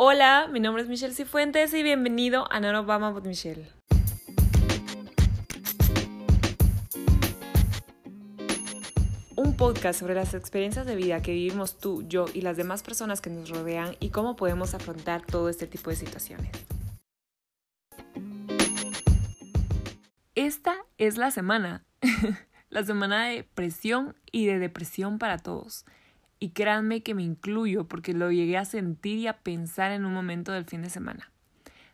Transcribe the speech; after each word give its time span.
Hola, 0.00 0.46
mi 0.48 0.60
nombre 0.60 0.84
es 0.84 0.88
Michelle 0.88 1.12
Cifuentes 1.12 1.74
y 1.74 1.82
bienvenido 1.82 2.46
a 2.52 2.60
No 2.60 2.68
Obama 2.78 3.10
with 3.10 3.24
Michelle. 3.24 3.68
Un 9.34 9.56
podcast 9.56 9.98
sobre 9.98 10.14
las 10.14 10.34
experiencias 10.34 10.86
de 10.86 10.94
vida 10.94 11.20
que 11.20 11.32
vivimos 11.32 11.78
tú, 11.78 12.04
yo 12.06 12.26
y 12.32 12.42
las 12.42 12.56
demás 12.56 12.84
personas 12.84 13.20
que 13.20 13.28
nos 13.28 13.50
rodean 13.50 13.96
y 13.98 14.10
cómo 14.10 14.36
podemos 14.36 14.72
afrontar 14.72 15.26
todo 15.26 15.48
este 15.48 15.66
tipo 15.66 15.90
de 15.90 15.96
situaciones. 15.96 16.52
Esta 20.36 20.76
es 20.98 21.16
la 21.16 21.32
semana, 21.32 21.84
la 22.70 22.84
semana 22.84 23.26
de 23.26 23.42
presión 23.42 24.14
y 24.30 24.46
de 24.46 24.60
depresión 24.60 25.18
para 25.18 25.38
todos. 25.38 25.84
Y 26.38 26.50
créanme 26.50 27.02
que 27.02 27.14
me 27.14 27.22
incluyo 27.22 27.88
porque 27.88 28.14
lo 28.14 28.30
llegué 28.30 28.56
a 28.58 28.64
sentir 28.64 29.18
y 29.18 29.26
a 29.26 29.38
pensar 29.38 29.92
en 29.92 30.04
un 30.04 30.12
momento 30.12 30.52
del 30.52 30.64
fin 30.64 30.82
de 30.82 30.90
semana. 30.90 31.32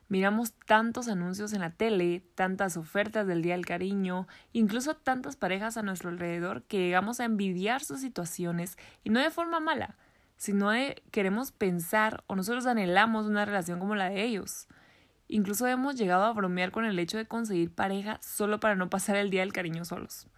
Miramos 0.09 0.53
tantos 0.67 1.09
anuncios 1.09 1.55
en 1.55 1.61
la 1.63 1.71
tele, 1.71 2.23
tantas 2.35 2.77
ofertas 2.77 3.27
del 3.27 3.41
Día 3.41 3.55
del 3.55 3.65
Cariño, 3.65 4.29
incluso 4.53 4.95
tantas 4.95 5.37
parejas 5.37 5.77
a 5.77 5.83
nuestro 5.83 6.11
alrededor 6.11 6.63
que 6.65 6.79
llegamos 6.79 7.21
a 7.21 7.25
envidiar 7.25 7.83
sus 7.83 8.01
situaciones 8.01 8.77
y 9.03 9.11
no 9.11 9.21
de 9.21 9.31
forma 9.31 9.61
mala, 9.61 9.97
sino 10.37 10.71
de 10.71 11.03
queremos 11.11 11.53
pensar 11.53 12.23
o 12.27 12.37
nosotros 12.37 12.67
anhelamos 12.67 13.27
una 13.27 13.47
relación 13.47 13.79
como 13.79 13.95
la 13.95 14.11
de 14.11 14.25
ellos. 14.25 14.69
Incluso 15.35 15.67
hemos 15.67 15.97
llegado 15.97 16.23
a 16.23 16.33
bromear 16.33 16.71
con 16.71 16.85
el 16.85 16.97
hecho 16.97 17.17
de 17.19 17.27
conseguir 17.27 17.75
pareja 17.75 18.21
solo 18.23 18.61
para 18.61 18.77
no 18.77 18.89
pasar 18.89 19.17
el 19.17 19.31
día 19.31 19.41
del 19.41 19.53
cariño 19.53 19.85
solos. 19.85 20.29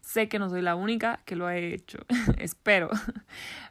Sé 0.00 0.28
que 0.28 0.38
no 0.38 0.48
soy 0.48 0.62
la 0.62 0.76
única 0.76 1.18
que 1.24 1.34
lo 1.34 1.48
ha 1.48 1.56
hecho, 1.56 1.98
espero, 2.38 2.88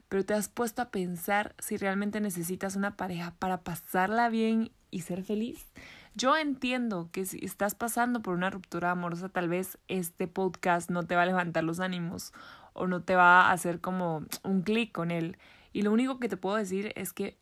pero 0.09 0.25
te 0.25 0.33
has 0.33 0.49
puesto 0.49 0.81
a 0.81 0.91
pensar 0.91 1.55
si 1.57 1.77
realmente 1.77 2.19
necesitas 2.19 2.75
una 2.75 2.97
pareja 2.97 3.33
para 3.39 3.61
pasarla 3.61 4.27
bien 4.27 4.73
y 4.91 5.03
ser 5.03 5.23
feliz. 5.23 5.71
Yo 6.15 6.35
entiendo 6.35 7.07
que 7.13 7.23
si 7.23 7.39
estás 7.45 7.75
pasando 7.75 8.21
por 8.21 8.33
una 8.33 8.49
ruptura 8.49 8.91
amorosa, 8.91 9.29
tal 9.29 9.47
vez 9.47 9.77
este 9.87 10.27
podcast 10.27 10.89
no 10.89 11.03
te 11.03 11.15
va 11.15 11.21
a 11.21 11.27
levantar 11.27 11.63
los 11.63 11.79
ánimos 11.79 12.33
o 12.73 12.87
no 12.87 13.01
te 13.03 13.15
va 13.15 13.43
a 13.43 13.53
hacer 13.53 13.79
como 13.79 14.25
un 14.43 14.63
clic 14.63 14.91
con 14.91 15.11
él. 15.11 15.37
Y 15.71 15.83
lo 15.83 15.93
único 15.93 16.19
que 16.19 16.27
te 16.27 16.35
puedo 16.35 16.57
decir 16.57 16.91
es 16.97 17.13
que 17.13 17.37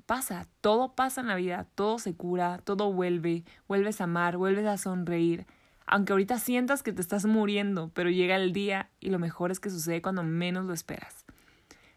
pasa, 0.00 0.46
todo 0.60 0.94
pasa 0.94 1.20
en 1.20 1.28
la 1.28 1.36
vida, 1.36 1.66
todo 1.74 1.98
se 1.98 2.14
cura, 2.14 2.58
todo 2.64 2.92
vuelve, 2.92 3.44
vuelves 3.68 4.00
a 4.00 4.04
amar, 4.04 4.36
vuelves 4.36 4.66
a 4.66 4.78
sonreír. 4.78 5.46
Aunque 5.86 6.12
ahorita 6.12 6.38
sientas 6.38 6.82
que 6.82 6.92
te 6.92 7.02
estás 7.02 7.26
muriendo, 7.26 7.90
pero 7.94 8.10
llega 8.10 8.36
el 8.36 8.52
día 8.52 8.90
y 9.00 9.10
lo 9.10 9.18
mejor 9.18 9.50
es 9.50 9.60
que 9.60 9.70
sucede 9.70 10.02
cuando 10.02 10.22
menos 10.22 10.64
lo 10.64 10.72
esperas. 10.72 11.24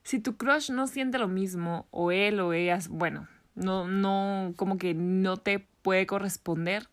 Si 0.03 0.19
tu 0.19 0.37
crush 0.37 0.71
no 0.71 0.87
siente 0.87 1.17
lo 1.17 1.27
mismo, 1.27 1.87
o 1.91 2.11
él 2.11 2.39
o 2.39 2.53
ella, 2.53 2.79
bueno, 2.89 3.27
no, 3.55 3.87
no, 3.87 4.53
como 4.55 4.77
que 4.77 4.93
no 4.93 5.37
te 5.37 5.59
puede 5.81 6.05
corresponder, 6.05 6.87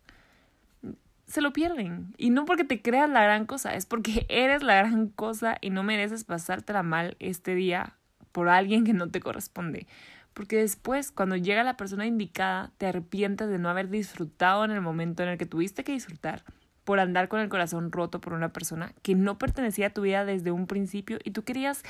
se 1.27 1.41
lo 1.41 1.52
pierden. 1.52 2.14
Y 2.16 2.30
no 2.30 2.44
porque 2.44 2.64
te 2.64 2.80
creas 2.82 3.10
la 3.10 3.22
gran 3.22 3.47
cosa, 3.47 3.75
es 3.75 3.86
porque 3.86 4.27
eres 4.30 4.62
la 4.62 4.77
gran 4.77 5.08
cosa 5.08 5.58
y 5.60 5.70
no 5.70 5.82
mereces 5.82 6.25
pasártela 6.25 6.82
mal 6.82 7.16
este 7.19 7.55
día 7.55 7.97
por 8.32 8.48
alguien 8.48 8.84
que 8.84 8.92
no 8.92 9.08
te 9.08 9.20
corresponde 9.20 9.86
porque 10.35 10.59
después, 10.59 11.11
cuando 11.13 11.37
llega 11.37 11.65
la 11.65 11.77
persona 11.77 12.07
indicada, 12.07 12.73
te 12.77 12.87
arrepientes 12.87 13.49
de 13.49 13.59
no 13.59 13.71
haber 13.71 13.89
disfrutado 13.89 14.65
en 14.65 14.73
el 14.73 14.81
momento 14.81 15.23
en 15.23 15.31
el 15.31 15.39
que 15.39 15.47
tuviste 15.47 15.85
que 15.85 15.93
disfrutar, 15.93 16.45
por 16.85 17.01
andar 17.01 17.29
con 17.29 17.41
el 17.41 17.49
corazón 17.49 17.91
roto 17.91 18.21
por 18.21 18.35
una 18.35 18.53
persona 18.53 18.93
que 19.03 19.15
no 19.15 19.39
pertenecía 19.39 19.89
a 19.89 19.91
tu 19.91 20.03
vida 20.03 20.25
desde 20.25 20.51
un 20.51 20.67
principio 20.67 21.19
y 21.25 21.31
tú 21.31 21.43
querías 21.43 21.83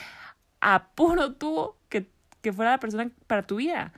a 0.60 0.88
puro 0.94 1.32
tubo 1.32 1.76
que, 1.88 2.08
que 2.40 2.52
fuera 2.52 2.70
la 2.70 2.78
persona 2.78 3.10
para 3.26 3.42
tu 3.42 3.56
vida. 3.56 3.92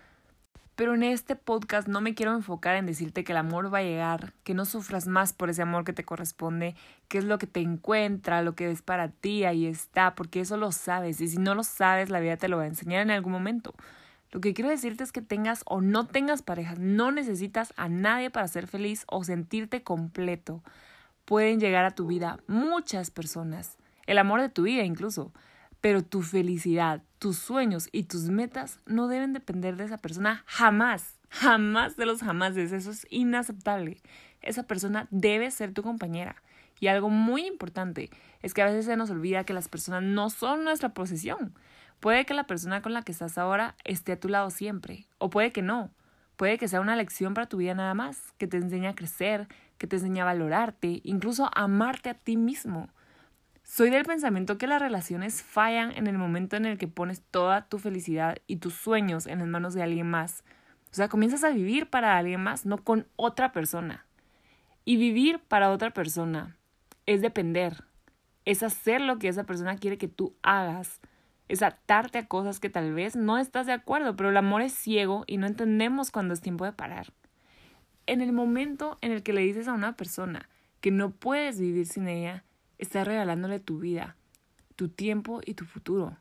Pero 0.74 0.94
en 0.94 1.02
este 1.02 1.36
podcast 1.36 1.88
no 1.88 2.02
me 2.02 2.14
quiero 2.14 2.34
enfocar 2.34 2.76
en 2.76 2.84
decirte 2.84 3.24
que 3.24 3.32
el 3.32 3.38
amor 3.38 3.72
va 3.72 3.78
a 3.78 3.82
llegar, 3.82 4.34
que 4.44 4.52
no 4.52 4.66
sufras 4.66 5.06
más 5.06 5.32
por 5.32 5.48
ese 5.48 5.62
amor 5.62 5.84
que 5.84 5.94
te 5.94 6.04
corresponde, 6.04 6.74
que 7.08 7.16
es 7.16 7.24
lo 7.24 7.38
que 7.38 7.46
te 7.46 7.60
encuentra, 7.60 8.42
lo 8.42 8.54
que 8.54 8.70
es 8.70 8.82
para 8.82 9.08
ti, 9.08 9.44
ahí 9.44 9.64
está, 9.66 10.14
porque 10.14 10.40
eso 10.40 10.58
lo 10.58 10.72
sabes 10.72 11.20
y 11.22 11.28
si 11.28 11.38
no 11.38 11.54
lo 11.54 11.62
sabes 11.62 12.10
la 12.10 12.20
vida 12.20 12.36
te 12.36 12.48
lo 12.48 12.58
va 12.58 12.64
a 12.64 12.66
enseñar 12.66 13.00
en 13.00 13.10
algún 13.10 13.32
momento. 13.32 13.74
Lo 14.36 14.42
que 14.42 14.52
quiero 14.52 14.68
decirte 14.68 15.02
es 15.02 15.12
que 15.12 15.22
tengas 15.22 15.62
o 15.64 15.80
no 15.80 16.06
tengas 16.08 16.42
pareja, 16.42 16.74
no 16.78 17.10
necesitas 17.10 17.72
a 17.78 17.88
nadie 17.88 18.28
para 18.28 18.46
ser 18.46 18.66
feliz 18.66 19.04
o 19.08 19.24
sentirte 19.24 19.82
completo. 19.82 20.62
Pueden 21.24 21.58
llegar 21.58 21.86
a 21.86 21.94
tu 21.94 22.06
vida 22.06 22.38
muchas 22.46 23.10
personas, 23.10 23.78
el 24.04 24.18
amor 24.18 24.42
de 24.42 24.50
tu 24.50 24.64
vida 24.64 24.82
incluso, 24.82 25.32
pero 25.80 26.02
tu 26.02 26.20
felicidad, 26.20 27.02
tus 27.18 27.38
sueños 27.38 27.88
y 27.92 28.02
tus 28.02 28.24
metas 28.24 28.78
no 28.84 29.08
deben 29.08 29.32
depender 29.32 29.76
de 29.76 29.84
esa 29.84 29.96
persona 29.96 30.44
jamás, 30.44 31.18
jamás 31.30 31.96
de 31.96 32.04
los 32.04 32.20
jamases, 32.20 32.72
eso 32.72 32.90
es 32.90 33.06
inaceptable. 33.08 34.02
Esa 34.42 34.64
persona 34.64 35.08
debe 35.10 35.50
ser 35.50 35.72
tu 35.72 35.82
compañera. 35.82 36.36
Y 36.78 36.88
algo 36.88 37.08
muy 37.08 37.46
importante 37.46 38.10
es 38.42 38.52
que 38.52 38.60
a 38.60 38.66
veces 38.66 38.84
se 38.84 38.98
nos 38.98 39.08
olvida 39.08 39.44
que 39.44 39.54
las 39.54 39.68
personas 39.68 40.02
no 40.02 40.28
son 40.28 40.62
nuestra 40.62 40.90
posesión. 40.90 41.54
Puede 42.00 42.26
que 42.26 42.34
la 42.34 42.46
persona 42.46 42.82
con 42.82 42.92
la 42.92 43.02
que 43.02 43.12
estás 43.12 43.38
ahora 43.38 43.74
esté 43.84 44.12
a 44.12 44.20
tu 44.20 44.28
lado 44.28 44.50
siempre, 44.50 45.06
o 45.18 45.30
puede 45.30 45.52
que 45.52 45.62
no. 45.62 45.90
Puede 46.36 46.58
que 46.58 46.68
sea 46.68 46.80
una 46.80 46.96
lección 46.96 47.32
para 47.32 47.48
tu 47.48 47.56
vida 47.56 47.74
nada 47.74 47.94
más, 47.94 48.32
que 48.36 48.46
te 48.46 48.58
enseñe 48.58 48.88
a 48.88 48.94
crecer, 48.94 49.48
que 49.78 49.86
te 49.86 49.96
enseñe 49.96 50.20
a 50.20 50.26
valorarte, 50.26 51.00
incluso 51.02 51.46
a 51.46 51.64
amarte 51.64 52.10
a 52.10 52.14
ti 52.14 52.36
mismo. 52.36 52.90
Soy 53.62 53.90
del 53.90 54.04
pensamiento 54.04 54.58
que 54.58 54.66
las 54.66 54.80
relaciones 54.80 55.42
fallan 55.42 55.92
en 55.92 56.06
el 56.06 56.18
momento 56.18 56.56
en 56.56 56.66
el 56.66 56.78
que 56.78 56.88
pones 56.88 57.22
toda 57.22 57.68
tu 57.68 57.78
felicidad 57.78 58.36
y 58.46 58.56
tus 58.56 58.74
sueños 58.74 59.26
en 59.26 59.40
las 59.40 59.48
manos 59.48 59.74
de 59.74 59.82
alguien 59.82 60.08
más. 60.08 60.44
O 60.92 60.94
sea, 60.94 61.08
comienzas 61.08 61.42
a 61.42 61.50
vivir 61.50 61.88
para 61.88 62.16
alguien 62.16 62.42
más, 62.42 62.66
no 62.66 62.78
con 62.78 63.08
otra 63.16 63.52
persona. 63.52 64.06
Y 64.84 64.98
vivir 64.98 65.40
para 65.40 65.70
otra 65.70 65.90
persona 65.90 66.56
es 67.06 67.22
depender, 67.22 67.84
es 68.44 68.62
hacer 68.62 69.00
lo 69.00 69.18
que 69.18 69.28
esa 69.28 69.44
persona 69.44 69.76
quiere 69.76 69.98
que 69.98 70.08
tú 70.08 70.36
hagas 70.42 71.00
es 71.48 71.62
atarte 71.62 72.18
a 72.18 72.26
cosas 72.26 72.60
que 72.60 72.70
tal 72.70 72.92
vez 72.94 73.16
no 73.16 73.38
estás 73.38 73.66
de 73.66 73.72
acuerdo, 73.72 74.16
pero 74.16 74.30
el 74.30 74.36
amor 74.36 74.62
es 74.62 74.72
ciego 74.72 75.24
y 75.26 75.36
no 75.36 75.46
entendemos 75.46 76.10
cuando 76.10 76.34
es 76.34 76.40
tiempo 76.40 76.64
de 76.64 76.72
parar. 76.72 77.12
En 78.06 78.20
el 78.20 78.32
momento 78.32 78.98
en 79.00 79.12
el 79.12 79.22
que 79.22 79.32
le 79.32 79.42
dices 79.42 79.68
a 79.68 79.72
una 79.72 79.96
persona 79.96 80.48
que 80.80 80.90
no 80.90 81.10
puedes 81.10 81.60
vivir 81.60 81.86
sin 81.86 82.08
ella, 82.08 82.44
estás 82.78 83.06
regalándole 83.06 83.60
tu 83.60 83.78
vida, 83.78 84.16
tu 84.76 84.88
tiempo 84.88 85.40
y 85.44 85.54
tu 85.54 85.64
futuro. 85.64 86.16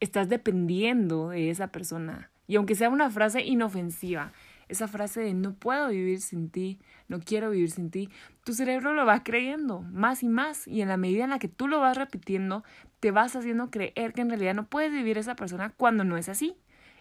Estás 0.00 0.28
dependiendo 0.28 1.30
de 1.30 1.50
esa 1.50 1.68
persona. 1.68 2.30
Y 2.46 2.56
aunque 2.56 2.74
sea 2.74 2.88
una 2.88 3.10
frase 3.10 3.44
inofensiva, 3.44 4.32
esa 4.68 4.88
frase 4.88 5.20
de 5.20 5.34
no 5.34 5.54
puedo 5.54 5.88
vivir 5.88 6.20
sin 6.20 6.50
ti, 6.50 6.78
no 7.08 7.20
quiero 7.20 7.50
vivir 7.50 7.70
sin 7.70 7.90
ti, 7.90 8.08
tu 8.44 8.52
cerebro 8.52 8.92
lo 8.92 9.06
va 9.06 9.22
creyendo 9.22 9.80
más 9.82 10.22
y 10.22 10.28
más 10.28 10.66
y 10.66 10.82
en 10.82 10.88
la 10.88 10.96
medida 10.96 11.24
en 11.24 11.30
la 11.30 11.38
que 11.38 11.48
tú 11.48 11.68
lo 11.68 11.80
vas 11.80 11.96
repitiendo, 11.96 12.64
te 13.00 13.10
vas 13.10 13.36
haciendo 13.36 13.70
creer 13.70 14.12
que 14.12 14.20
en 14.20 14.30
realidad 14.30 14.54
no 14.54 14.66
puedes 14.66 14.92
vivir 14.92 15.18
esa 15.18 15.36
persona 15.36 15.70
cuando 15.76 16.04
no 16.04 16.16
es 16.16 16.28
así. 16.28 16.56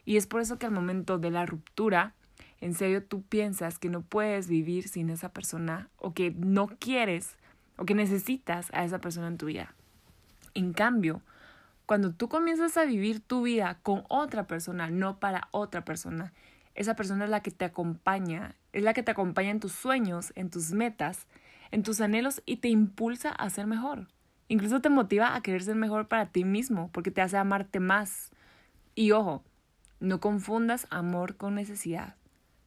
Y 0.05 0.15
es 0.17 0.27
por 0.27 0.41
eso 0.41 0.57
que 0.57 0.65
al 0.65 0.71
momento 0.71 1.17
de 1.17 1.31
la 1.31 1.45
ruptura, 1.45 2.13
en 2.61 2.73
serio 2.73 3.03
tú 3.03 3.23
piensas 3.23 3.77
que 3.77 3.89
no 3.89 4.01
puedes 4.01 4.47
vivir 4.47 4.87
sin 4.87 5.09
esa 5.09 5.29
persona 5.33 5.89
o 5.97 6.13
que 6.13 6.31
no 6.31 6.67
quieres 6.67 7.35
o 7.77 7.85
que 7.85 7.93
necesitas 7.93 8.69
a 8.73 8.85
esa 8.85 8.99
persona 8.99 9.27
en 9.27 9.37
tu 9.37 9.47
vida. 9.47 9.73
En 10.53 10.73
cambio, 10.73 11.21
cuando 11.85 12.11
tú 12.11 12.27
comienzas 12.27 12.75
a 12.77 12.85
vivir 12.85 13.21
tu 13.21 13.43
vida 13.43 13.79
con 13.81 14.03
otra 14.09 14.47
persona, 14.47 14.89
no 14.89 15.19
para 15.19 15.47
otra 15.51 15.85
persona, 15.85 16.33
esa 16.77 16.95
persona 16.95 17.25
es 17.25 17.31
la 17.31 17.41
que 17.41 17.51
te 17.51 17.65
acompaña, 17.65 18.55
es 18.71 18.83
la 18.83 18.93
que 18.93 19.03
te 19.03 19.11
acompaña 19.11 19.49
en 19.49 19.59
tus 19.59 19.71
sueños, 19.71 20.31
en 20.35 20.51
tus 20.51 20.71
metas, 20.71 21.25
en 21.71 21.81
tus 21.81 21.99
anhelos 21.99 22.43
y 22.45 22.57
te 22.57 22.69
impulsa 22.69 23.31
a 23.31 23.49
ser 23.49 23.65
mejor. 23.65 24.07
Incluso 24.47 24.79
te 24.79 24.89
motiva 24.89 25.35
a 25.35 25.41
querer 25.41 25.63
ser 25.63 25.75
mejor 25.75 26.07
para 26.07 26.27
ti 26.27 26.45
mismo, 26.45 26.89
porque 26.93 27.11
te 27.11 27.21
hace 27.21 27.35
amarte 27.35 27.79
más. 27.79 28.31
Y 28.93 29.11
ojo, 29.11 29.43
no 29.99 30.19
confundas 30.21 30.85
amor 30.91 31.35
con 31.35 31.55
necesidad. 31.55 32.15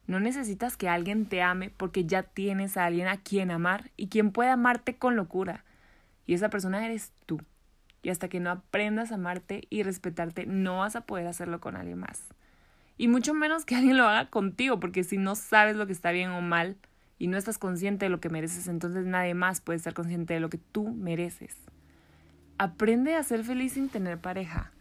No 0.07 0.19
necesitas 0.19 0.75
que 0.75 0.89
alguien 0.89 1.25
te 1.25 1.41
ame 1.41 1.69
porque 1.69 2.05
ya 2.05 2.23
tienes 2.23 2.75
a 2.75 2.85
alguien 2.85 3.07
a 3.07 3.21
quien 3.23 3.49
amar 3.49 3.91
y 3.95 4.09
quien 4.09 4.31
puede 4.31 4.49
amarte 4.49 4.97
con 4.97 5.15
locura. 5.15 5.63
Y 6.27 6.33
esa 6.33 6.49
persona 6.49 6.85
eres 6.85 7.13
tú. 7.25 7.41
Y 8.03 8.09
hasta 8.09 8.27
que 8.27 8.41
no 8.41 8.51
aprendas 8.51 9.11
a 9.11 9.15
amarte 9.15 9.67
y 9.69 9.83
respetarte, 9.83 10.45
no 10.45 10.79
vas 10.79 10.97
a 10.97 11.05
poder 11.05 11.27
hacerlo 11.27 11.61
con 11.61 11.77
alguien 11.77 11.99
más. 11.99 12.27
Y 13.01 13.07
mucho 13.07 13.33
menos 13.33 13.65
que 13.65 13.73
alguien 13.73 13.97
lo 13.97 14.07
haga 14.07 14.29
contigo, 14.29 14.79
porque 14.79 15.03
si 15.03 15.17
no 15.17 15.33
sabes 15.33 15.75
lo 15.75 15.87
que 15.87 15.91
está 15.91 16.11
bien 16.11 16.29
o 16.29 16.41
mal 16.41 16.77
y 17.17 17.25
no 17.25 17.35
estás 17.35 17.57
consciente 17.57 18.05
de 18.05 18.09
lo 18.09 18.19
que 18.19 18.29
mereces, 18.29 18.67
entonces 18.67 19.07
nadie 19.07 19.33
más 19.33 19.59
puede 19.59 19.77
estar 19.77 19.95
consciente 19.95 20.35
de 20.35 20.39
lo 20.39 20.51
que 20.51 20.59
tú 20.59 20.93
mereces. 20.93 21.57
Aprende 22.59 23.15
a 23.15 23.23
ser 23.23 23.43
feliz 23.43 23.73
sin 23.73 23.89
tener 23.89 24.19
pareja, 24.19 24.71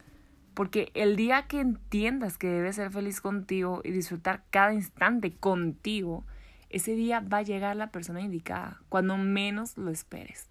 porque 0.53 0.91
el 0.93 1.17
día 1.17 1.47
que 1.47 1.61
entiendas 1.61 2.37
que 2.37 2.49
debes 2.49 2.77
ser 2.77 2.91
feliz 2.91 3.23
contigo 3.23 3.81
y 3.85 3.91
disfrutar 3.91 4.45
cada 4.51 4.75
instante 4.75 5.35
contigo, 5.35 6.27
ese 6.69 6.95
día 6.95 7.21
va 7.21 7.39
a 7.39 7.43
llegar 7.43 7.75
la 7.75 7.91
persona 7.91 8.21
indicada, 8.21 8.83
cuando 8.91 9.17
menos 9.17 9.79
lo 9.79 9.91
esperes. 9.91 10.51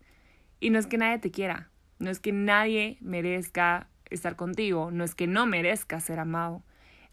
Y 0.60 0.72
no 0.72 0.80
es 0.80 0.88
que 0.88 0.98
nadie 0.98 1.20
te 1.20 1.30
quiera, 1.30 1.70
no 2.00 2.10
es 2.10 2.20
que 2.20 2.32
nadie 2.32 2.98
merezca 3.00 3.90
estar 4.10 4.36
contigo, 4.36 4.90
no 4.90 5.04
es 5.04 5.14
que 5.14 5.28
no 5.28 5.46
merezca 5.46 6.00
ser 6.00 6.18
amado, 6.18 6.64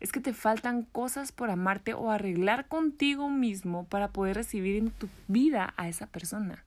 es 0.00 0.12
que 0.12 0.20
te 0.20 0.34
faltan 0.34 0.82
cosas 0.82 1.32
por 1.32 1.50
amarte 1.50 1.94
o 1.94 2.10
arreglar 2.10 2.68
contigo 2.68 3.30
mismo 3.30 3.84
para 3.86 4.08
poder 4.08 4.36
recibir 4.36 4.76
en 4.76 4.90
tu 4.90 5.08
vida 5.26 5.72
a 5.76 5.88
esa 5.88 6.06
persona. 6.06 6.64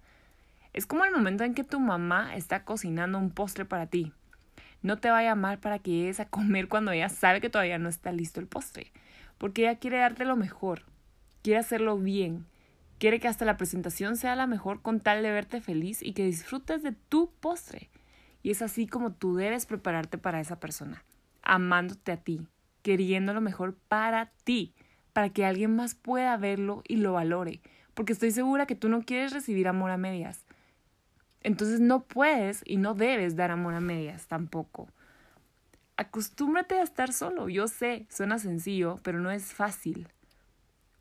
Es 0.73 0.85
como 0.85 1.05
el 1.05 1.11
momento 1.11 1.43
en 1.43 1.53
que 1.53 1.63
tu 1.63 1.79
mamá 1.79 2.35
está 2.35 2.63
cocinando 2.63 3.17
un 3.17 3.31
postre 3.31 3.65
para 3.65 3.87
ti. 3.87 4.13
No 4.81 4.97
te 4.97 5.09
va 5.09 5.29
a 5.29 5.57
para 5.57 5.79
que 5.79 5.91
llegues 5.91 6.19
a 6.19 6.25
comer 6.25 6.67
cuando 6.67 6.91
ella 6.91 7.09
sabe 7.09 7.41
que 7.41 7.49
todavía 7.49 7.77
no 7.77 7.89
está 7.89 8.11
listo 8.11 8.39
el 8.39 8.47
postre, 8.47 8.91
porque 9.37 9.63
ella 9.63 9.77
quiere 9.77 9.97
darte 9.97 10.25
lo 10.25 10.35
mejor, 10.35 10.83
quiere 11.43 11.59
hacerlo 11.59 11.97
bien, 11.97 12.45
quiere 12.97 13.19
que 13.19 13.27
hasta 13.27 13.45
la 13.45 13.57
presentación 13.57 14.15
sea 14.15 14.35
la 14.35 14.47
mejor 14.47 14.81
con 14.81 15.01
tal 15.01 15.21
de 15.21 15.31
verte 15.31 15.59
feliz 15.59 16.01
y 16.01 16.13
que 16.13 16.25
disfrutes 16.25 16.81
de 16.81 16.93
tu 16.93 17.29
postre. 17.39 17.89
Y 18.41 18.51
es 18.51 18.61
así 18.61 18.87
como 18.87 19.11
tú 19.11 19.35
debes 19.35 19.65
prepararte 19.65 20.17
para 20.17 20.39
esa 20.39 20.59
persona, 20.61 21.03
amándote 21.41 22.13
a 22.13 22.17
ti, 22.17 22.47
queriendo 22.81 23.33
lo 23.33 23.41
mejor 23.41 23.75
para 23.87 24.31
ti, 24.43 24.73
para 25.13 25.29
que 25.29 25.45
alguien 25.45 25.75
más 25.75 25.95
pueda 25.95 26.37
verlo 26.37 26.83
y 26.87 26.97
lo 26.97 27.13
valore, 27.13 27.61
porque 27.93 28.13
estoy 28.13 28.31
segura 28.31 28.65
que 28.65 28.75
tú 28.75 28.89
no 28.89 29.01
quieres 29.03 29.33
recibir 29.33 29.67
amor 29.67 29.91
a 29.91 29.97
medias. 29.97 30.45
Entonces 31.41 31.79
no 31.79 32.03
puedes 32.03 32.61
y 32.65 32.77
no 32.77 32.93
debes 32.93 33.35
dar 33.35 33.51
amor 33.51 33.73
a 33.73 33.79
medias 33.79 34.27
tampoco. 34.27 34.89
Acostúmbrate 35.97 36.79
a 36.79 36.83
estar 36.83 37.11
solo. 37.11 37.49
Yo 37.49 37.67
sé, 37.67 38.05
suena 38.09 38.39
sencillo, 38.39 38.99
pero 39.03 39.19
no 39.19 39.31
es 39.31 39.53
fácil. 39.53 40.07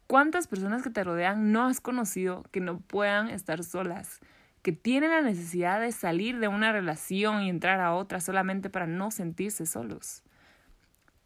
¿Cuántas 0.08 0.48
personas 0.48 0.82
que 0.82 0.90
te 0.90 1.04
rodean 1.04 1.52
no 1.52 1.66
has 1.66 1.80
conocido 1.80 2.44
que 2.50 2.60
no 2.60 2.80
puedan 2.80 3.28
estar 3.28 3.62
solas? 3.62 4.20
Que 4.62 4.72
tienen 4.72 5.10
la 5.10 5.20
necesidad 5.20 5.80
de 5.80 5.92
salir 5.92 6.38
de 6.40 6.48
una 6.48 6.72
relación 6.72 7.42
y 7.42 7.50
entrar 7.50 7.80
a 7.80 7.94
otra 7.94 8.20
solamente 8.20 8.70
para 8.70 8.86
no 8.86 9.10
sentirse 9.10 9.66
solos. 9.66 10.22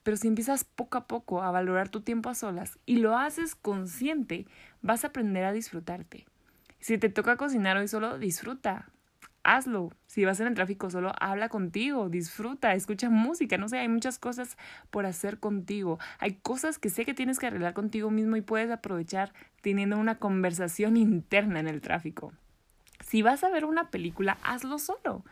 Pero 0.03 0.17
si 0.17 0.29
empiezas 0.29 0.65
poco 0.65 0.99
a 0.99 1.07
poco 1.07 1.43
a 1.43 1.51
valorar 1.51 1.89
tu 1.89 2.01
tiempo 2.01 2.29
a 2.29 2.35
solas 2.35 2.79
y 2.87 2.97
lo 2.97 3.17
haces 3.17 3.55
consciente, 3.55 4.47
vas 4.81 5.05
a 5.05 5.09
aprender 5.09 5.45
a 5.45 5.53
disfrutarte. 5.53 6.27
Si 6.81 6.99
te 6.99 7.09
toca 7.09 7.37
cocinar 7.37 7.77
hoy 7.77 7.89
solo, 7.89 8.19
disfruta 8.19 8.89
hazlo. 9.45 9.93
Si 10.07 10.25
vas 10.25 10.41
en 10.41 10.49
el 10.49 10.55
tráfico 10.55 10.91
solo, 10.91 11.13
habla 11.19 11.49
contigo, 11.49 12.09
disfruta, 12.09 12.75
escucha 12.75 13.11
música, 13.11 13.57
no 13.59 13.69
sé, 13.69 13.79
hay 13.79 13.89
muchas 13.89 14.19
cosas 14.19 14.57
por 14.91 15.07
hacer 15.07 15.39
contigo. 15.39 15.99
Hay 16.19 16.35
cosas 16.35 16.79
que 16.79 16.91
sé 16.91 17.05
que 17.05 17.15
tienes 17.15 17.39
que 17.39 17.47
arreglar 17.47 17.75
contigo 17.75 18.11
mismo 18.11 18.37
y 18.37 18.43
puedes 18.43 18.71
aprovechar 18.71 19.33
teniendo 19.61 19.99
una 19.99 20.19
conversación 20.19 20.97
interna 20.97 21.61
en 21.61 21.69
el 21.69 21.81
tráfico. 21.81 22.33
Si 23.01 23.23
vas 23.23 23.43
a 23.45 23.51
ver 23.51 23.65
una 23.65 23.91
película, 23.91 24.39
hazlo 24.43 24.79
solo. 24.79 25.25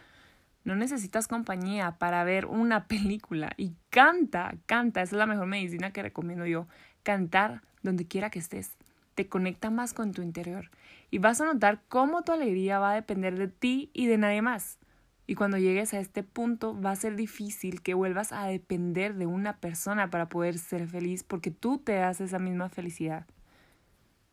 No 0.65 0.77
necesitas 0.77 1.29
compañía 1.29 1.93
para 1.99 2.23
ver 2.25 2.47
una 2.47 2.85
película 2.89 3.53
y 3.57 3.75
canta, 3.91 4.55
canta, 4.67 5.03
esa 5.03 5.17
es 5.17 5.19
la 5.19 5.27
mejor 5.27 5.47
medicina 5.47 5.93
que 5.93 6.03
recomiendo 6.03 6.47
yo, 6.47 6.67
cantar 7.03 7.63
donde 7.83 8.07
quiera 8.07 8.31
que 8.31 8.39
estés 8.39 8.77
te 9.21 9.29
conecta 9.29 9.69
más 9.69 9.93
con 9.93 10.13
tu 10.13 10.23
interior 10.23 10.71
y 11.11 11.19
vas 11.19 11.43
a 11.43 11.45
notar 11.45 11.83
cómo 11.89 12.23
tu 12.23 12.33
alegría 12.33 12.79
va 12.79 12.93
a 12.93 12.95
depender 12.95 13.37
de 13.37 13.49
ti 13.49 13.91
y 13.93 14.07
de 14.07 14.17
nadie 14.17 14.41
más. 14.41 14.79
Y 15.27 15.35
cuando 15.35 15.59
llegues 15.59 15.93
a 15.93 16.01
este 16.01 16.23
punto 16.23 16.81
va 16.81 16.93
a 16.93 16.97
ser 16.97 17.17
difícil 17.17 17.83
que 17.83 17.93
vuelvas 17.93 18.33
a 18.33 18.47
depender 18.47 19.15
de 19.15 19.27
una 19.27 19.59
persona 19.59 20.09
para 20.09 20.31
poder 20.31 20.59
ser 20.59 20.89
feliz 20.89 21.23
porque 21.23 21.51
tú 21.51 21.77
te 21.77 21.93
das 21.93 22.23
esa 22.23 22.39
misma 22.39 22.69
felicidad. 22.69 23.27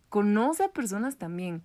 Conoce 0.08 0.64
a 0.64 0.70
personas 0.70 1.18
también. 1.18 1.62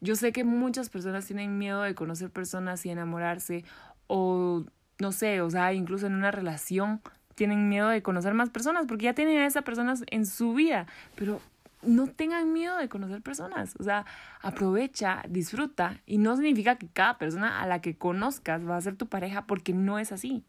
Yo 0.00 0.14
sé 0.14 0.32
que 0.32 0.44
muchas 0.44 0.88
personas 0.88 1.26
tienen 1.26 1.58
miedo 1.58 1.82
de 1.82 1.94
conocer 1.94 2.30
personas 2.30 2.86
y 2.86 2.90
enamorarse 2.90 3.64
o 4.06 4.64
no 4.98 5.12
sé, 5.12 5.40
o 5.40 5.50
sea, 5.50 5.72
incluso 5.72 6.06
en 6.06 6.14
una 6.14 6.30
relación 6.30 7.00
tienen 7.34 7.68
miedo 7.68 7.88
de 7.88 8.02
conocer 8.02 8.34
más 8.34 8.50
personas 8.50 8.86
porque 8.86 9.04
ya 9.04 9.14
tienen 9.14 9.38
a 9.38 9.46
esas 9.46 9.64
personas 9.64 10.04
en 10.10 10.26
su 10.26 10.54
vida, 10.54 10.86
pero 11.16 11.40
no 11.82 12.06
tengan 12.06 12.52
miedo 12.52 12.76
de 12.76 12.88
conocer 12.88 13.22
personas. 13.22 13.74
O 13.78 13.82
sea, 13.82 14.06
aprovecha, 14.40 15.22
disfruta. 15.28 16.00
Y 16.06 16.18
no 16.18 16.36
significa 16.36 16.76
que 16.76 16.88
cada 16.88 17.18
persona 17.18 17.60
a 17.60 17.66
la 17.66 17.80
que 17.80 17.96
conozcas 17.96 18.66
va 18.68 18.76
a 18.76 18.80
ser 18.80 18.96
tu 18.96 19.08
pareja 19.08 19.46
porque 19.46 19.72
no 19.72 19.98
es 19.98 20.12
así. 20.12 20.44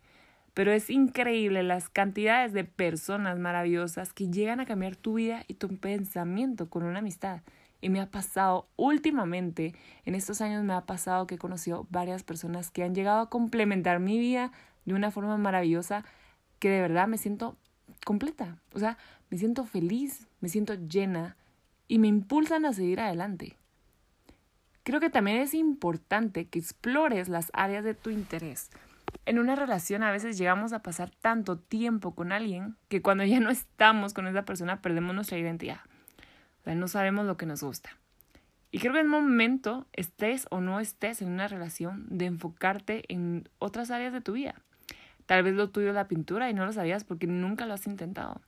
Pero 0.54 0.72
es 0.72 0.92
increíble 0.92 1.64
las 1.64 1.90
cantidades 1.90 2.54
de 2.54 2.64
personas 2.64 3.40
maravillosas 3.40 4.14
que 4.14 4.30
llegan 4.30 4.60
a 4.60 4.66
cambiar 4.66 4.96
tu 4.96 5.16
vida 5.16 5.44
y 5.48 5.56
tu 5.56 5.76
pensamiento 5.78 6.70
con 6.70 6.84
una 6.84 7.00
amistad. 7.00 7.42
Y 7.84 7.90
me 7.90 8.00
ha 8.00 8.10
pasado 8.10 8.70
últimamente, 8.78 9.76
en 10.06 10.16
estos 10.16 10.40
años 10.40 10.64
me 10.64 10.72
ha 10.72 10.86
pasado 10.86 11.28
que 11.28 11.36
he 11.36 11.38
conocido 11.38 11.86
varias 11.90 12.24
personas 12.24 12.72
que 12.72 12.82
han 12.82 12.96
llegado 12.96 13.20
a 13.20 13.30
complementar 13.30 14.00
mi 14.00 14.18
vida 14.18 14.54
de 14.86 14.94
una 14.94 15.12
forma 15.12 15.38
maravillosa 15.38 16.06
que 16.60 16.70
de 16.70 16.80
verdad 16.80 17.10
me 17.10 17.18
siento 17.18 17.58
completa. 18.06 18.58
O 18.74 18.80
sea, 18.80 18.98
me 19.30 19.38
siento 19.38 19.66
feliz, 19.66 20.30
me 20.40 20.48
siento 20.48 20.76
llena 20.76 21.36
y 21.90 22.00
me 22.00 22.08
impulsan 22.08 22.64
a 22.64 22.72
seguir 22.72 23.02
adelante. 23.02 23.58
Creo 24.84 25.02
que 25.02 25.10
también 25.10 25.42
es 25.42 25.54
importante 25.54 26.46
que 26.46 26.60
explores 26.60 27.28
las 27.28 27.52
áreas 27.54 27.84
de 27.84 27.96
tu 27.96 28.12
interés. 28.12 28.70
En 29.26 29.40
una 29.40 29.58
relación 29.58 30.04
a 30.04 30.12
veces 30.14 30.38
llegamos 30.38 30.72
a 30.72 30.84
pasar 30.84 31.10
tanto 31.10 31.60
tiempo 31.60 32.16
con 32.16 32.32
alguien 32.32 32.78
que 32.88 33.02
cuando 33.02 33.26
ya 33.26 33.42
no 33.42 33.50
estamos 33.50 34.14
con 34.14 34.26
esa 34.28 34.46
persona 34.46 34.82
perdemos 34.82 35.14
nuestra 35.14 35.38
identidad. 35.38 35.82
No 36.65 36.88
sabemos 36.88 37.25
lo 37.25 37.38
que 37.38 37.45
nos 37.45 37.62
gusta. 37.62 37.98
Y 38.71 38.80
creo 38.80 38.94
que 38.94 39.01
es 39.01 39.06
momento, 39.06 39.86
estés 39.94 40.48
o 40.50 40.60
no 40.60 40.80
estés 40.80 41.21
en 41.21 41.30
una 41.30 41.48
relación, 41.48 42.07
de 42.10 42.25
enfocarte 42.25 43.04
en 43.07 43.48
otras 43.60 43.92
áreas 43.92 44.13
de 44.13 44.21
tu 44.21 44.33
vida. 44.33 44.56
Tal 45.25 45.44
vez 45.44 45.54
lo 45.54 45.69
tuyo 45.69 45.89
es 45.89 45.95
la 45.95 46.07
pintura 46.07 46.50
y 46.50 46.54
no 46.54 46.65
lo 46.65 46.74
sabías 46.74 47.04
porque 47.04 47.27
nunca 47.27 47.65
lo 47.65 47.75
has 47.75 47.86
intentado. 47.86 48.42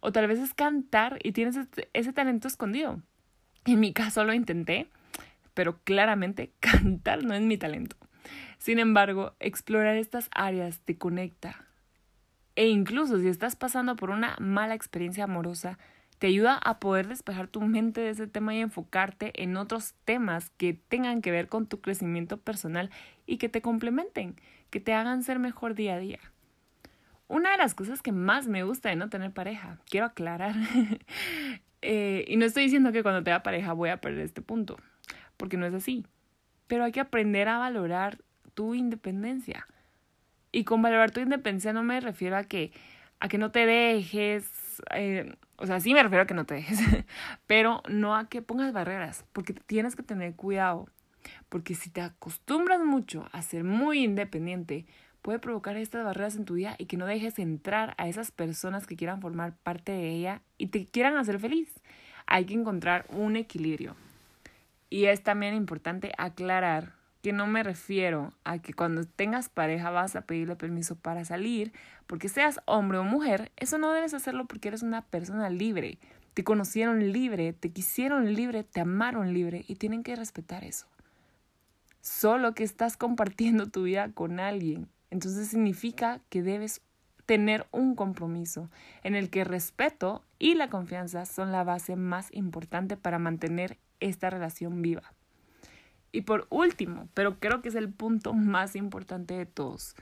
O 0.00 0.12
tal 0.12 0.26
vez 0.28 0.38
es 0.38 0.54
cantar 0.54 1.18
y 1.22 1.32
tienes 1.32 1.58
ese 1.92 2.12
talento 2.12 2.48
escondido. 2.48 3.02
En 3.66 3.80
mi 3.80 3.92
caso 3.92 4.24
lo 4.24 4.32
intenté, 4.32 4.88
pero 5.54 5.78
claramente 5.84 6.52
cantar 6.60 7.24
no 7.24 7.34
es 7.34 7.42
mi 7.42 7.58
talento. 7.58 7.96
Sin 8.58 8.78
embargo, 8.78 9.34
explorar 9.40 9.96
estas 9.96 10.28
áreas 10.32 10.80
te 10.80 10.96
conecta. 10.96 11.66
E 12.54 12.68
incluso 12.68 13.18
si 13.18 13.28
estás 13.28 13.56
pasando 13.56 13.96
por 13.96 14.10
una 14.10 14.36
mala 14.40 14.74
experiencia 14.74 15.24
amorosa, 15.24 15.78
te 16.18 16.28
ayuda 16.28 16.58
a 16.62 16.78
poder 16.78 17.08
despejar 17.08 17.48
tu 17.48 17.60
mente 17.60 18.00
de 18.00 18.10
ese 18.10 18.26
tema 18.26 18.54
y 18.54 18.60
enfocarte 18.60 19.42
en 19.42 19.56
otros 19.56 19.94
temas 20.04 20.50
que 20.50 20.74
tengan 20.74 21.20
que 21.20 21.30
ver 21.30 21.48
con 21.48 21.66
tu 21.66 21.80
crecimiento 21.80 22.38
personal 22.38 22.90
y 23.26 23.36
que 23.36 23.48
te 23.48 23.60
complementen, 23.60 24.36
que 24.70 24.80
te 24.80 24.94
hagan 24.94 25.22
ser 25.22 25.38
mejor 25.38 25.74
día 25.74 25.94
a 25.94 25.98
día. 25.98 26.20
Una 27.28 27.50
de 27.50 27.58
las 27.58 27.74
cosas 27.74 28.02
que 28.02 28.12
más 28.12 28.46
me 28.46 28.62
gusta 28.62 28.88
de 28.88 28.96
no 28.96 29.08
tener 29.08 29.32
pareja, 29.32 29.78
quiero 29.90 30.06
aclarar, 30.06 30.54
eh, 31.82 32.24
y 32.28 32.36
no 32.36 32.44
estoy 32.44 32.64
diciendo 32.64 32.92
que 32.92 33.02
cuando 33.02 33.24
tenga 33.24 33.42
pareja 33.42 33.72
voy 33.72 33.90
a 33.90 34.00
perder 34.00 34.24
este 34.24 34.42
punto, 34.42 34.76
porque 35.36 35.56
no 35.56 35.66
es 35.66 35.74
así, 35.74 36.06
pero 36.66 36.84
hay 36.84 36.92
que 36.92 37.00
aprender 37.00 37.48
a 37.48 37.58
valorar 37.58 38.18
tu 38.54 38.74
independencia. 38.74 39.66
Y 40.52 40.64
con 40.64 40.80
valorar 40.80 41.10
tu 41.10 41.20
independencia 41.20 41.72
no 41.72 41.82
me 41.82 42.00
refiero 42.00 42.36
a 42.36 42.44
que, 42.44 42.72
a 43.20 43.28
que 43.28 43.38
no 43.38 43.50
te 43.50 43.66
dejes, 43.66 44.48
eh, 44.94 45.36
o 45.56 45.66
sea, 45.66 45.80
sí 45.80 45.94
me 45.94 46.02
refiero 46.02 46.22
a 46.22 46.26
que 46.26 46.34
no 46.34 46.46
te 46.46 46.54
dejes, 46.54 46.80
pero 47.46 47.82
no 47.88 48.16
a 48.16 48.28
que 48.28 48.42
pongas 48.42 48.72
barreras, 48.72 49.24
porque 49.32 49.52
tienes 49.52 49.96
que 49.96 50.02
tener 50.02 50.34
cuidado, 50.34 50.88
porque 51.48 51.74
si 51.74 51.90
te 51.90 52.00
acostumbras 52.00 52.80
mucho 52.80 53.28
a 53.32 53.42
ser 53.42 53.64
muy 53.64 54.04
independiente, 54.04 54.86
puede 55.22 55.38
provocar 55.38 55.76
estas 55.76 56.04
barreras 56.04 56.36
en 56.36 56.44
tu 56.44 56.54
vida 56.54 56.76
y 56.78 56.86
que 56.86 56.96
no 56.96 57.04
dejes 57.04 57.38
entrar 57.38 57.94
a 57.98 58.06
esas 58.06 58.30
personas 58.30 58.86
que 58.86 58.96
quieran 58.96 59.20
formar 59.20 59.56
parte 59.56 59.90
de 59.90 60.10
ella 60.10 60.42
y 60.56 60.68
te 60.68 60.86
quieran 60.86 61.16
hacer 61.16 61.40
feliz. 61.40 61.68
Hay 62.26 62.44
que 62.44 62.54
encontrar 62.54 63.06
un 63.10 63.34
equilibrio. 63.34 63.96
Y 64.88 65.06
es 65.06 65.22
también 65.22 65.54
importante 65.54 66.12
aclarar 66.16 66.92
que 67.26 67.32
no 67.32 67.48
me 67.48 67.64
refiero 67.64 68.32
a 68.44 68.60
que 68.60 68.72
cuando 68.72 69.02
tengas 69.02 69.48
pareja 69.48 69.90
vas 69.90 70.14
a 70.14 70.20
pedirle 70.20 70.54
permiso 70.54 70.94
para 70.94 71.24
salir, 71.24 71.72
porque 72.06 72.28
seas 72.28 72.60
hombre 72.66 72.98
o 72.98 73.02
mujer, 73.02 73.50
eso 73.56 73.78
no 73.78 73.90
debes 73.90 74.14
hacerlo 74.14 74.44
porque 74.44 74.68
eres 74.68 74.84
una 74.84 75.02
persona 75.02 75.50
libre. 75.50 75.98
Te 76.34 76.44
conocieron 76.44 77.12
libre, 77.12 77.52
te 77.52 77.72
quisieron 77.72 78.32
libre, 78.32 78.62
te 78.62 78.78
amaron 78.78 79.34
libre 79.34 79.64
y 79.66 79.74
tienen 79.74 80.04
que 80.04 80.14
respetar 80.14 80.62
eso. 80.62 80.86
Solo 82.00 82.54
que 82.54 82.62
estás 82.62 82.96
compartiendo 82.96 83.66
tu 83.66 83.82
vida 83.82 84.12
con 84.12 84.38
alguien 84.38 84.88
entonces 85.10 85.48
significa 85.48 86.20
que 86.28 86.44
debes 86.44 86.80
tener 87.26 87.66
un 87.72 87.96
compromiso 87.96 88.70
en 89.02 89.16
el 89.16 89.30
que 89.30 89.42
respeto 89.42 90.22
y 90.38 90.54
la 90.54 90.70
confianza 90.70 91.26
son 91.26 91.50
la 91.50 91.64
base 91.64 91.96
más 91.96 92.32
importante 92.32 92.96
para 92.96 93.18
mantener 93.18 93.78
esta 93.98 94.30
relación 94.30 94.80
viva. 94.80 95.15
Y 96.16 96.22
por 96.22 96.46
último, 96.48 97.08
pero 97.12 97.38
creo 97.38 97.60
que 97.60 97.68
es 97.68 97.74
el 97.74 97.92
punto 97.92 98.32
más 98.32 98.74
importante 98.74 99.34
de 99.34 99.44
todos, 99.44 99.94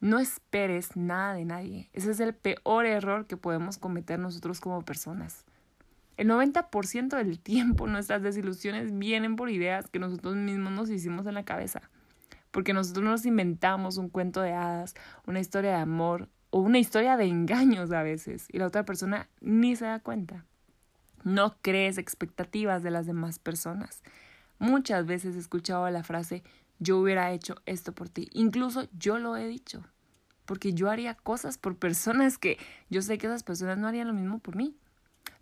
no 0.00 0.18
esperes 0.18 0.96
nada 0.96 1.34
de 1.34 1.44
nadie. 1.44 1.88
Ese 1.92 2.10
es 2.10 2.18
el 2.18 2.34
peor 2.34 2.84
error 2.84 3.26
que 3.26 3.36
podemos 3.36 3.78
cometer 3.78 4.18
nosotros 4.18 4.60
como 4.60 4.84
personas. 4.84 5.44
El 6.16 6.28
90% 6.28 7.16
del 7.16 7.38
tiempo 7.38 7.86
nuestras 7.86 8.22
desilusiones 8.22 8.98
vienen 8.98 9.36
por 9.36 9.50
ideas 9.50 9.88
que 9.88 10.00
nosotros 10.00 10.34
mismos 10.34 10.72
nos 10.72 10.90
hicimos 10.90 11.26
en 11.26 11.34
la 11.34 11.44
cabeza 11.44 11.88
porque 12.50 12.74
nosotros 12.74 13.04
nos 13.04 13.24
inventamos 13.24 13.96
un 13.96 14.08
cuento 14.08 14.42
de 14.42 14.52
hadas, 14.52 14.94
una 15.26 15.40
historia 15.40 15.70
de 15.70 15.76
amor 15.78 16.28
o 16.50 16.60
una 16.60 16.78
historia 16.78 17.16
de 17.16 17.24
engaños 17.24 17.92
a 17.92 18.02
veces 18.02 18.46
y 18.50 18.58
la 18.58 18.66
otra 18.66 18.84
persona 18.84 19.28
ni 19.40 19.74
se 19.74 19.86
da 19.86 20.00
cuenta. 20.00 20.44
No 21.24 21.56
crees 21.62 21.98
expectativas 21.98 22.82
de 22.82 22.90
las 22.90 23.06
demás 23.06 23.38
personas. 23.38 24.02
Muchas 24.62 25.06
veces 25.06 25.34
he 25.34 25.40
escuchado 25.40 25.90
la 25.90 26.04
frase 26.04 26.44
yo 26.78 26.98
hubiera 26.98 27.32
hecho 27.32 27.56
esto 27.66 27.92
por 27.92 28.08
ti. 28.08 28.28
Incluso 28.32 28.84
yo 28.96 29.18
lo 29.18 29.36
he 29.36 29.48
dicho. 29.48 29.82
Porque 30.44 30.72
yo 30.72 30.88
haría 30.88 31.16
cosas 31.16 31.58
por 31.58 31.76
personas 31.76 32.38
que 32.38 32.58
yo 32.88 33.02
sé 33.02 33.18
que 33.18 33.26
esas 33.26 33.42
personas 33.42 33.76
no 33.78 33.88
harían 33.88 34.06
lo 34.06 34.14
mismo 34.14 34.38
por 34.38 34.54
mí. 34.54 34.76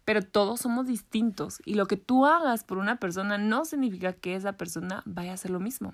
Pero 0.06 0.22
todos 0.22 0.60
somos 0.60 0.86
distintos 0.86 1.60
y 1.66 1.74
lo 1.74 1.84
que 1.84 1.98
tú 1.98 2.24
hagas 2.24 2.64
por 2.64 2.78
una 2.78 2.96
persona 2.96 3.36
no 3.36 3.66
significa 3.66 4.14
que 4.14 4.36
esa 4.36 4.54
persona 4.54 5.02
vaya 5.04 5.32
a 5.32 5.34
hacer 5.34 5.50
lo 5.50 5.60
mismo. 5.60 5.92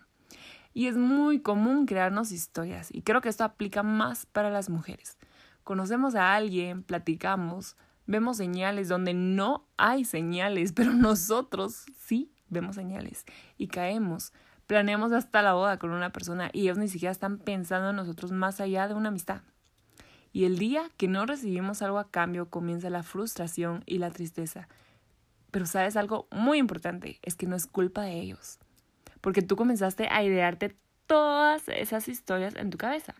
Y 0.72 0.86
es 0.86 0.96
muy 0.96 1.40
común 1.40 1.86
crearnos 1.86 2.30
historias 2.30 2.94
y 2.94 3.02
creo 3.02 3.22
que 3.22 3.28
esto 3.28 3.42
aplica 3.42 3.82
más 3.82 4.24
para 4.26 4.50
las 4.50 4.70
mujeres. 4.70 5.18
Conocemos 5.64 6.14
a 6.14 6.32
alguien, 6.32 6.84
platicamos, 6.84 7.76
vemos 8.06 8.36
señales 8.36 8.86
donde 8.86 9.14
no 9.14 9.66
hay 9.76 10.04
señales, 10.04 10.72
pero 10.76 10.92
nosotros 10.92 11.86
sí 11.98 12.30
vemos 12.48 12.76
señales 12.76 13.24
y 13.58 13.68
caemos. 13.68 14.32
Planeamos 14.66 15.12
hasta 15.12 15.42
la 15.42 15.54
boda 15.54 15.78
con 15.78 15.90
una 15.90 16.10
persona 16.10 16.50
y 16.52 16.62
ellos 16.62 16.78
ni 16.78 16.88
siquiera 16.88 17.12
están 17.12 17.38
pensando 17.38 17.90
en 17.90 17.96
nosotros 17.96 18.32
más 18.32 18.60
allá 18.60 18.88
de 18.88 18.94
una 18.94 19.08
amistad. 19.08 19.42
Y 20.32 20.44
el 20.44 20.58
día 20.58 20.90
que 20.96 21.08
no 21.08 21.24
recibimos 21.24 21.82
algo 21.82 21.98
a 21.98 22.10
cambio 22.10 22.50
comienza 22.50 22.90
la 22.90 23.02
frustración 23.02 23.84
y 23.86 23.98
la 23.98 24.10
tristeza. 24.10 24.68
Pero 25.50 25.66
sabes 25.66 25.96
algo 25.96 26.28
muy 26.30 26.58
importante, 26.58 27.18
es 27.22 27.36
que 27.36 27.46
no 27.46 27.56
es 27.56 27.66
culpa 27.66 28.02
de 28.02 28.20
ellos 28.20 28.58
porque 29.26 29.42
tú 29.42 29.56
comenzaste 29.56 30.06
a 30.08 30.22
idearte 30.22 30.76
todas 31.08 31.68
esas 31.68 32.06
historias 32.06 32.54
en 32.54 32.70
tu 32.70 32.78
cabeza. 32.78 33.16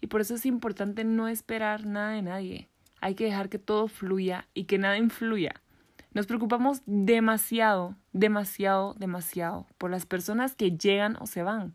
Y 0.00 0.06
por 0.06 0.20
eso 0.20 0.36
es 0.36 0.46
importante 0.46 1.02
no 1.02 1.26
esperar 1.26 1.86
nada 1.86 2.10
de 2.10 2.22
nadie. 2.22 2.68
Hay 3.00 3.16
que 3.16 3.24
dejar 3.24 3.48
que 3.48 3.58
todo 3.58 3.88
fluya 3.88 4.46
y 4.54 4.66
que 4.66 4.78
nada 4.78 4.96
influya. 4.96 5.60
Nos 6.14 6.26
preocupamos 6.26 6.80
demasiado, 6.86 7.96
demasiado, 8.12 8.94
demasiado 8.94 9.66
por 9.78 9.90
las 9.90 10.06
personas 10.06 10.54
que 10.54 10.70
llegan 10.70 11.16
o 11.20 11.26
se 11.26 11.42
van. 11.42 11.74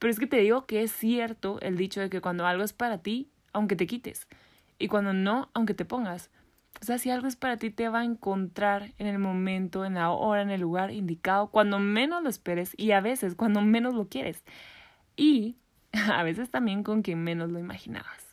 Pero 0.00 0.10
es 0.10 0.18
que 0.18 0.26
te 0.26 0.38
digo 0.38 0.66
que 0.66 0.82
es 0.82 0.90
cierto 0.90 1.60
el 1.60 1.76
dicho 1.76 2.00
de 2.00 2.10
que 2.10 2.20
cuando 2.20 2.46
algo 2.46 2.64
es 2.64 2.72
para 2.72 2.98
ti, 2.98 3.30
aunque 3.52 3.76
te 3.76 3.86
quites, 3.86 4.26
y 4.80 4.88
cuando 4.88 5.12
no, 5.12 5.50
aunque 5.54 5.72
te 5.72 5.84
pongas. 5.84 6.30
O 6.80 6.84
sea, 6.84 6.98
si 6.98 7.10
algo 7.10 7.28
es 7.28 7.36
para 7.36 7.56
ti, 7.56 7.70
te 7.70 7.88
va 7.88 8.00
a 8.00 8.04
encontrar 8.04 8.92
en 8.98 9.06
el 9.06 9.20
momento, 9.20 9.84
en 9.84 9.94
la 9.94 10.10
hora, 10.10 10.42
en 10.42 10.50
el 10.50 10.60
lugar 10.60 10.90
indicado, 10.90 11.46
cuando 11.46 11.78
menos 11.78 12.24
lo 12.24 12.28
esperes 12.28 12.74
y 12.76 12.90
a 12.90 13.00
veces 13.00 13.36
cuando 13.36 13.62
menos 13.62 13.94
lo 13.94 14.08
quieres. 14.08 14.42
Y 15.16 15.56
a 15.92 16.24
veces 16.24 16.50
también 16.50 16.82
con 16.82 17.02
quien 17.02 17.22
menos 17.22 17.50
lo 17.50 17.60
imaginabas. 17.60 18.25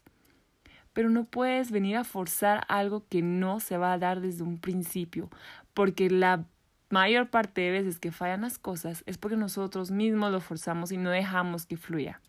Pero 0.93 1.09
no 1.09 1.25
puedes 1.25 1.71
venir 1.71 1.97
a 1.97 2.03
forzar 2.03 2.63
algo 2.67 3.05
que 3.09 3.21
no 3.21 3.59
se 3.59 3.77
va 3.77 3.93
a 3.93 3.97
dar 3.97 4.21
desde 4.21 4.43
un 4.43 4.59
principio, 4.59 5.29
porque 5.73 6.09
la 6.09 6.45
mayor 6.89 7.29
parte 7.29 7.61
de 7.61 7.71
veces 7.71 7.99
que 7.99 8.11
fallan 8.11 8.41
las 8.41 8.59
cosas 8.59 9.03
es 9.07 9.17
porque 9.17 9.35
nosotros 9.35 9.89
mismos 9.91 10.31
lo 10.31 10.39
forzamos 10.39 10.91
y 10.91 10.97
no 10.97 11.09
dejamos 11.09 11.65
que 11.65 11.77
fluya. 11.77 12.21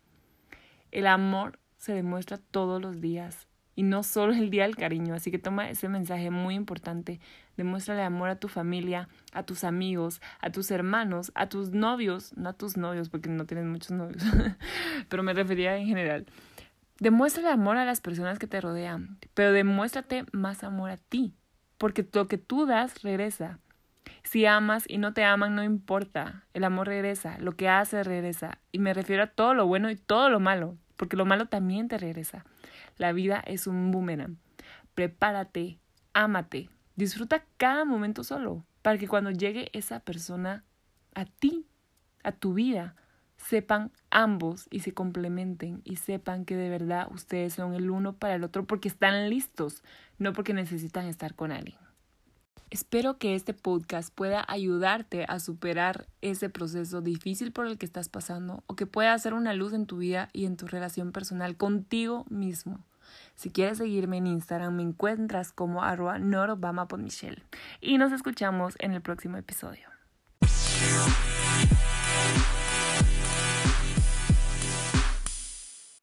El 0.91 1.07
amor 1.07 1.59
se 1.77 1.93
demuestra 1.93 2.37
todos 2.37 2.81
los 2.81 2.99
días 2.99 3.47
y 3.75 3.83
no 3.83 4.03
solo 4.03 4.33
el 4.33 4.49
día 4.49 4.63
del 4.63 4.75
cariño. 4.75 5.13
Así 5.13 5.31
que 5.31 5.39
toma 5.39 5.69
ese 5.69 5.89
mensaje 5.89 6.31
muy 6.31 6.55
importante. 6.55 7.19
Demuéstrale 7.57 8.01
amor 8.01 8.29
a 8.29 8.39
tu 8.39 8.47
familia, 8.47 9.09
a 9.33 9.43
tus 9.43 9.63
amigos, 9.63 10.21
a 10.39 10.49
tus 10.49 10.71
hermanos, 10.71 11.31
a 11.35 11.47
tus 11.47 11.71
novios, 11.71 12.35
no 12.37 12.49
a 12.49 12.53
tus 12.53 12.77
novios 12.77 13.09
porque 13.09 13.29
no 13.29 13.45
tienes 13.45 13.65
muchos 13.65 13.91
novios, 13.91 14.23
pero 15.09 15.23
me 15.23 15.33
refería 15.33 15.77
en 15.77 15.85
general. 15.85 16.25
Demuéstrale 16.99 17.49
amor 17.49 17.75
a 17.75 17.83
las 17.83 17.99
personas 17.99 18.39
que 18.39 18.47
te 18.47 18.61
rodean, 18.61 19.17
pero 19.33 19.51
demuéstrate 19.51 20.25
más 20.31 20.63
amor 20.63 20.91
a 20.91 20.97
ti, 20.97 21.35
porque 21.77 22.07
lo 22.13 22.29
que 22.29 22.37
tú 22.37 22.65
das 22.65 23.03
regresa. 23.03 23.59
Si 24.23 24.45
amas 24.45 24.85
y 24.87 24.97
no 24.97 25.13
te 25.13 25.25
aman, 25.25 25.55
no 25.55 25.63
importa. 25.63 26.45
El 26.53 26.63
amor 26.63 26.87
regresa, 26.87 27.37
lo 27.39 27.51
que 27.51 27.67
hace 27.67 28.01
regresa. 28.03 28.59
Y 28.71 28.79
me 28.79 28.93
refiero 28.93 29.23
a 29.23 29.27
todo 29.27 29.53
lo 29.53 29.67
bueno 29.67 29.89
y 29.89 29.97
todo 29.97 30.29
lo 30.29 30.39
malo, 30.39 30.77
porque 30.95 31.17
lo 31.17 31.25
malo 31.25 31.47
también 31.47 31.89
te 31.89 31.97
regresa. 31.97 32.45
La 32.97 33.11
vida 33.11 33.43
es 33.45 33.67
un 33.67 33.91
boomerang. 33.91 34.37
Prepárate, 34.93 35.79
ámate, 36.13 36.69
disfruta 36.95 37.43
cada 37.57 37.83
momento 37.83 38.23
solo, 38.23 38.65
para 38.81 38.97
que 38.97 39.09
cuando 39.09 39.31
llegue 39.31 39.69
esa 39.73 39.99
persona 39.99 40.63
a 41.13 41.25
ti, 41.25 41.67
a 42.23 42.31
tu 42.31 42.53
vida, 42.53 42.95
sepan 43.47 43.91
ambos 44.09 44.67
y 44.71 44.79
se 44.79 44.93
complementen 44.93 45.81
y 45.83 45.97
sepan 45.97 46.45
que 46.45 46.55
de 46.55 46.69
verdad 46.69 47.07
ustedes 47.11 47.53
son 47.53 47.73
el 47.75 47.89
uno 47.89 48.13
para 48.13 48.35
el 48.35 48.43
otro 48.43 48.65
porque 48.65 48.87
están 48.87 49.29
listos, 49.29 49.83
no 50.17 50.33
porque 50.33 50.53
necesitan 50.53 51.05
estar 51.05 51.35
con 51.35 51.51
alguien. 51.51 51.77
Espero 52.71 53.19
que 53.19 53.35
este 53.35 53.53
podcast 53.53 54.13
pueda 54.13 54.43
ayudarte 54.47 55.25
a 55.27 55.39
superar 55.39 56.07
ese 56.21 56.49
proceso 56.49 57.01
difícil 57.01 57.51
por 57.51 57.67
el 57.67 57.77
que 57.77 57.85
estás 57.85 58.09
pasando 58.09 58.63
o 58.65 58.75
que 58.75 58.87
pueda 58.87 59.13
hacer 59.13 59.35
una 59.35 59.53
luz 59.53 59.73
en 59.73 59.85
tu 59.85 59.97
vida 59.97 60.29
y 60.33 60.45
en 60.45 60.57
tu 60.57 60.65
relación 60.65 61.11
personal 61.11 61.55
contigo 61.55 62.25
mismo. 62.29 62.83
Si 63.35 63.51
quieres 63.51 63.77
seguirme 63.77 64.17
en 64.17 64.27
Instagram 64.27 64.75
me 64.75 64.83
encuentras 64.83 65.51
como 65.51 65.83
arroba 65.83 66.17
Michelle. 66.97 67.43
Y 67.79 67.99
nos 67.99 68.11
escuchamos 68.11 68.73
en 68.79 68.93
el 68.93 69.01
próximo 69.01 69.37
episodio. 69.37 69.87